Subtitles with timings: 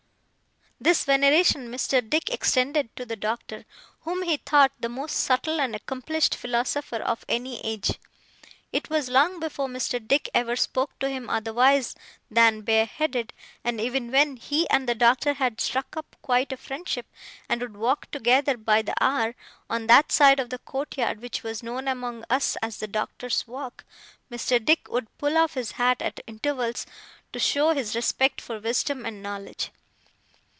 [0.83, 2.01] This veneration Mr.
[2.01, 3.65] Dick extended to the Doctor,
[3.99, 7.99] whom he thought the most subtle and accomplished philosopher of any age.
[8.71, 10.03] It was long before Mr.
[10.05, 11.93] Dick ever spoke to him otherwise
[12.31, 13.31] than bareheaded;
[13.63, 17.05] and even when he and the Doctor had struck up quite a friendship,
[17.47, 19.35] and would walk together by the hour,
[19.69, 23.85] on that side of the courtyard which was known among us as The Doctor's Walk,
[24.31, 24.59] Mr.
[24.63, 26.87] Dick would pull off his hat at intervals
[27.33, 29.69] to show his respect for wisdom and knowledge.